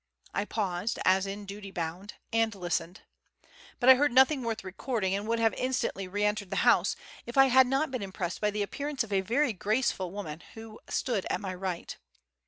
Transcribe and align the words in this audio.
I 0.33 0.45
paused, 0.45 0.97
as 1.05 1.27
in 1.27 1.45
duty 1.45 1.69
bound, 1.69 2.15
and 2.33 2.55
listened. 2.55 3.01
But 3.79 3.87
I 3.87 3.93
heard 3.93 4.11
nothing 4.11 4.41
worth 4.41 4.63
recording, 4.63 5.13
and 5.13 5.27
would 5.27 5.37
have 5.37 5.53
instantly 5.53 6.07
reentered 6.07 6.49
the 6.49 6.55
house, 6.65 6.95
if 7.27 7.37
I 7.37 7.49
had 7.49 7.67
not 7.67 7.91
been 7.91 8.01
impressed 8.01 8.41
by 8.41 8.49
the 8.49 8.63
appearance 8.63 9.03
of 9.03 9.13
a 9.13 9.21
very 9.21 9.53
graceful 9.53 10.09
woman 10.09 10.41
who 10.55 10.79
stood 10.89 11.27
at 11.29 11.39
my 11.39 11.53
right. 11.53 11.95